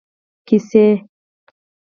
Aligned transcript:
کیسۍ 0.47 0.87